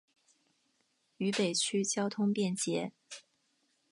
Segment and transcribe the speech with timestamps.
[1.17, 2.91] 渝北区交通便捷。